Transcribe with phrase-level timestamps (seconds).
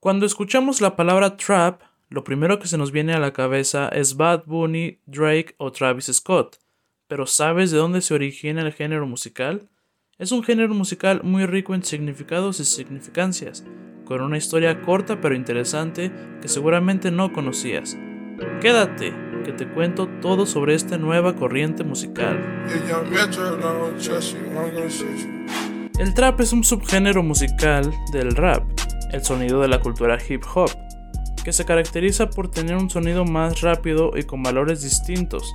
[0.00, 4.16] Cuando escuchamos la palabra trap, lo primero que se nos viene a la cabeza es
[4.16, 6.56] Bad Bunny, Drake o Travis Scott.
[7.06, 9.68] Pero ¿sabes de dónde se origina el género musical?
[10.16, 13.62] Es un género musical muy rico en significados y significancias,
[14.06, 16.10] con una historia corta pero interesante
[16.40, 17.98] que seguramente no conocías.
[18.62, 19.14] Quédate,
[19.44, 22.66] que te cuento todo sobre esta nueva corriente musical.
[25.98, 28.79] El trap es un subgénero musical del rap,
[29.12, 30.70] el sonido de la cultura hip hop,
[31.44, 35.54] que se caracteriza por tener un sonido más rápido y con valores distintos,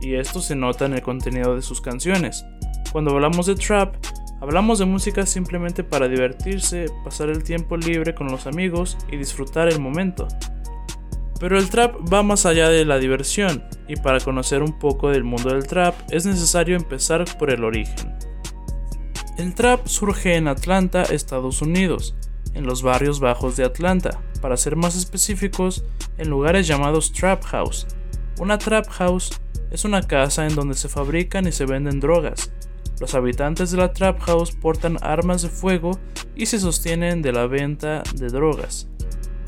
[0.00, 2.44] y esto se nota en el contenido de sus canciones.
[2.92, 3.94] Cuando hablamos de trap,
[4.40, 9.68] hablamos de música simplemente para divertirse, pasar el tiempo libre con los amigos y disfrutar
[9.68, 10.28] el momento.
[11.40, 15.24] Pero el trap va más allá de la diversión, y para conocer un poco del
[15.24, 18.14] mundo del trap es necesario empezar por el origen.
[19.38, 22.14] El trap surge en Atlanta, Estados Unidos,
[22.54, 25.84] en los barrios bajos de Atlanta, para ser más específicos,
[26.18, 27.86] en lugares llamados trap house.
[28.38, 29.40] Una trap house
[29.70, 32.52] es una casa en donde se fabrican y se venden drogas.
[33.00, 35.98] Los habitantes de la trap house portan armas de fuego
[36.36, 38.88] y se sostienen de la venta de drogas.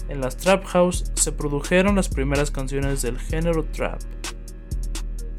[0.09, 4.01] En las trap house se produjeron las primeras canciones del género trap.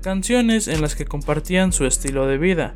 [0.01, 2.75] Canciones en las que compartían su estilo de vida,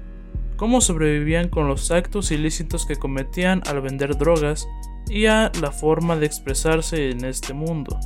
[0.59, 4.67] cómo sobrevivían con los actos ilícitos que cometían al vender drogas
[5.07, 7.97] y a la forma de expresarse en este mundo.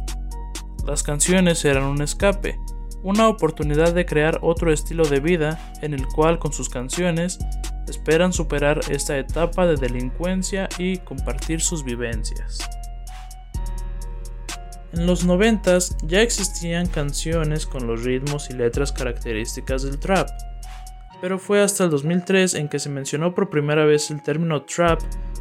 [0.85, 2.59] Las canciones eran un escape,
[3.01, 7.39] una oportunidad de crear otro estilo de vida en el cual con sus canciones
[7.87, 12.59] esperan superar esta etapa de delincuencia y compartir sus vivencias.
[14.93, 20.29] En los 90 ya existían canciones con los ritmos y letras características del trap,
[21.23, 24.99] pero fue hasta el 2003 en que se mencionó por primera vez el término trap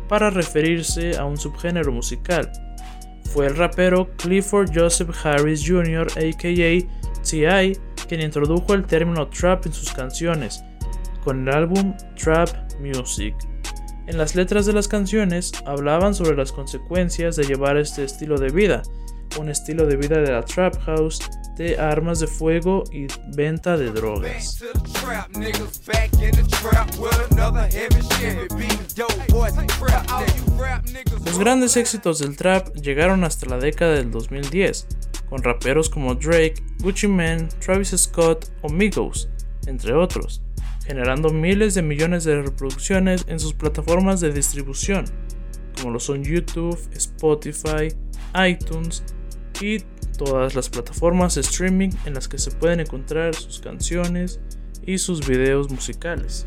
[0.08, 2.52] para referirse a un subgénero musical.
[3.32, 6.86] Fue el rapero Clifford Joseph Harris Jr., aka
[7.28, 10.62] T.I., quien introdujo el término trap en sus canciones,
[11.24, 13.34] con el álbum Trap Music.
[14.06, 18.52] En las letras de las canciones hablaban sobre las consecuencias de llevar este estilo de
[18.52, 18.82] vida,
[19.36, 21.18] un estilo de vida de la trap house
[21.56, 24.62] de armas de fuego y venta de drogas.
[31.24, 34.86] Los grandes éxitos del trap llegaron hasta la década del 2010,
[35.28, 39.28] con raperos como Drake, Gucci Mane, Travis Scott o Migos,
[39.66, 40.42] entre otros,
[40.86, 45.04] generando miles de millones de reproducciones en sus plataformas de distribución,
[45.76, 47.88] como lo son YouTube, Spotify,
[48.46, 49.02] iTunes
[49.60, 49.78] y
[50.24, 54.40] todas las plataformas de streaming en las que se pueden encontrar sus canciones
[54.84, 56.46] y sus videos musicales.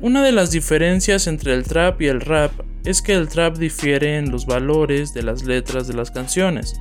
[0.00, 2.52] Una de las diferencias entre el trap y el rap
[2.84, 6.74] es que el trap difiere en los valores de las letras de las canciones.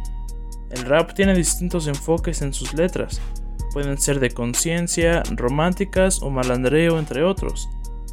[0.71, 3.21] El rap tiene distintos enfoques en sus letras,
[3.73, 7.69] pueden ser de conciencia, románticas o malandreo entre otros,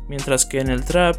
[0.08, 1.16] mientras que en el trap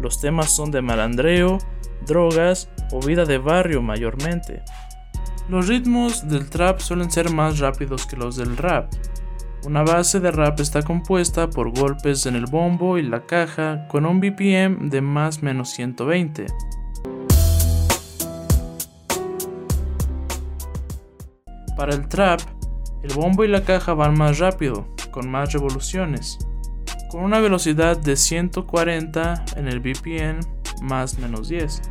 [0.00, 1.58] los temas son de malandreo,
[2.06, 4.62] drogas o vida de barrio mayormente.
[5.52, 8.90] Los ritmos del trap suelen ser más rápidos que los del rap.
[9.66, 14.06] Una base de rap está compuesta por golpes en el bombo y la caja con
[14.06, 16.46] un BPM de más menos 120.
[21.76, 22.40] Para el trap,
[23.02, 26.38] el bombo y la caja van más rápido, con más revoluciones,
[27.10, 30.40] con una velocidad de 140 en el BPM
[30.80, 31.82] más menos 10.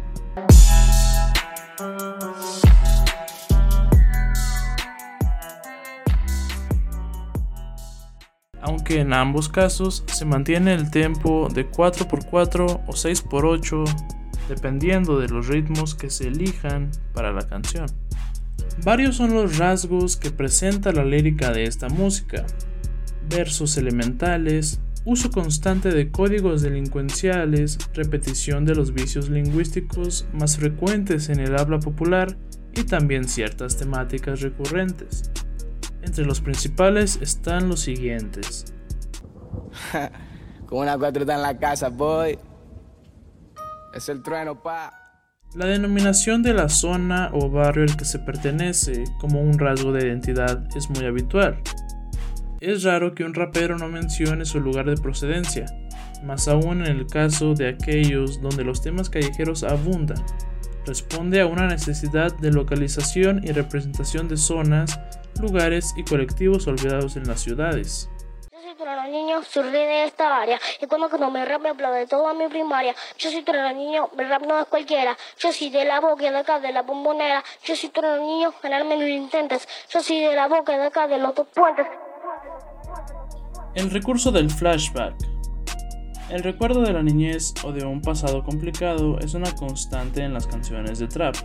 [8.72, 13.84] Aunque en ambos casos se mantiene el tempo de 4x4 o 6x8
[14.48, 17.88] dependiendo de los ritmos que se elijan para la canción.
[18.86, 22.46] Varios son los rasgos que presenta la lírica de esta música.
[23.30, 31.42] Versos elementales, uso constante de códigos delincuenciales, repetición de los vicios lingüísticos más frecuentes en
[31.42, 32.38] el habla popular
[32.74, 35.30] y también ciertas temáticas recurrentes.
[36.02, 38.74] Entre los principales están los siguientes.
[40.66, 42.38] Con una cuatro en la casa, boy.
[43.94, 44.94] Es el trueno, pa.
[45.54, 50.08] La denominación de la zona o barrio al que se pertenece como un rasgo de
[50.08, 51.62] identidad es muy habitual.
[52.62, 55.66] Es raro que un rapero no mencione su lugar de procedencia,
[56.24, 60.24] más aún en el caso de aquellos donde los temas callejeros abundan.
[60.86, 65.00] Responde a una necesidad de localización y representación de zonas
[65.42, 68.10] lugares y colectivos olvidados en las ciudades.
[68.52, 70.60] Yo soy los niños surgí de esta área.
[70.82, 72.96] Y cuando no me rap me aplaude toda mi primaria.
[73.18, 75.18] Yo soy los niño, mi rap no es cualquiera.
[75.40, 77.44] Yo soy de la boca de acá, de la bombonera.
[77.64, 79.68] Yo soy los niño, ganarme lo intentes.
[79.90, 81.88] Yo soy de la boca de acá, de los dos puentes.
[83.74, 85.16] El recurso del flashback.
[86.30, 90.48] El recuerdo de la niñez o de un pasado complicado es una constante en las
[90.48, 91.36] canciones de trap.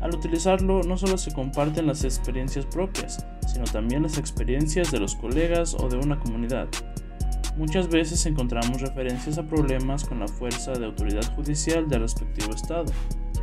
[0.00, 5.14] Al utilizarlo no solo se comparten las experiencias propias, sino también las experiencias de los
[5.16, 6.68] colegas o de una comunidad.
[7.56, 12.92] Muchas veces encontramos referencias a problemas con la fuerza de autoridad judicial del respectivo estado,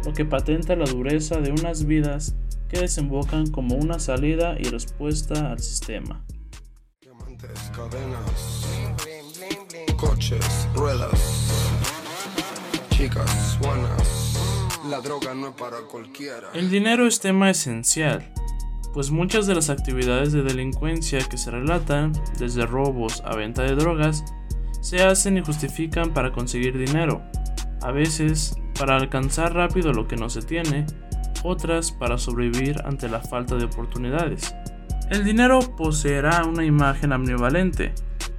[0.06, 2.36] lo que patenta la dureza de unas vidas
[2.68, 6.24] que desembocan como una salida y respuesta al sistema.
[9.98, 11.48] coches, ruedas,
[12.90, 13.58] chicas,
[14.90, 16.50] La droga no para cualquiera.
[16.54, 18.34] El dinero es tema esencial,
[18.94, 23.76] pues muchas de las actividades de delincuencia que se relatan, desde robos a venta de
[23.76, 24.24] drogas,
[24.82, 27.22] se hacen y justifican para conseguir dinero,
[27.82, 30.88] a veces para alcanzar rápido lo que no se tiene,
[31.44, 34.56] otras para sobrevivir ante la falta de oportunidades.
[35.12, 37.94] El dinero poseerá una imagen ambivalente.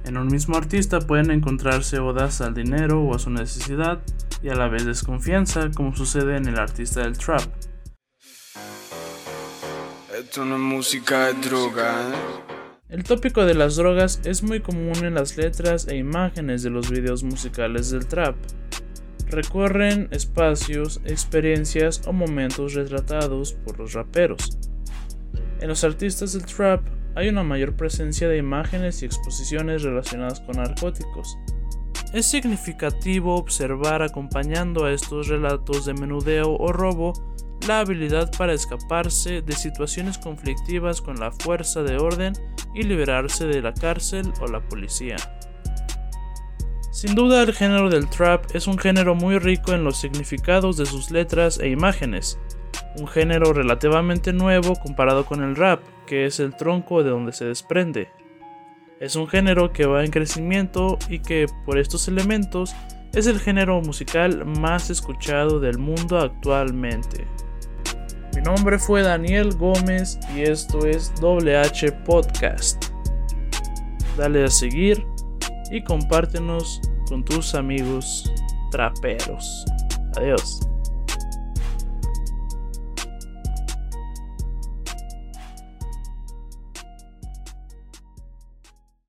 [0.05, 4.01] En un mismo artista pueden encontrarse odas al dinero o a su necesidad
[4.41, 7.41] y a la vez desconfianza, como sucede en el artista del trap.
[10.13, 12.53] Esto no es música de droga, ¿eh?
[12.89, 16.91] El tópico de las drogas es muy común en las letras e imágenes de los
[16.91, 18.35] videos musicales del trap.
[19.29, 24.59] Recorren espacios, experiencias o momentos retratados por los raperos.
[25.59, 26.81] En los artistas del trap
[27.15, 31.37] hay una mayor presencia de imágenes y exposiciones relacionadas con narcóticos.
[32.13, 37.13] Es significativo observar acompañando a estos relatos de menudeo o robo
[37.67, 42.33] la habilidad para escaparse de situaciones conflictivas con la fuerza de orden
[42.75, 45.15] y liberarse de la cárcel o la policía.
[46.91, 50.85] Sin duda el género del trap es un género muy rico en los significados de
[50.85, 52.37] sus letras e imágenes,
[52.97, 57.45] un género relativamente nuevo comparado con el rap, que es el tronco de donde se
[57.45, 58.09] desprende.
[58.99, 62.75] Es un género que va en crecimiento y que por estos elementos
[63.13, 67.27] es el género musical más escuchado del mundo actualmente.
[68.35, 72.85] Mi nombre fue Daniel Gómez y esto es WH Podcast.
[74.17, 75.05] Dale a seguir
[75.71, 78.31] y compártenos con tus amigos
[78.71, 79.65] traperos.
[80.15, 80.72] Adiós.